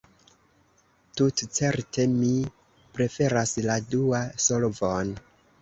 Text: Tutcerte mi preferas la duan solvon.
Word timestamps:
Tutcerte 1.19 2.07
mi 2.15 2.31
preferas 2.97 3.55
la 3.69 3.77
duan 3.93 4.35
solvon. 4.49 5.17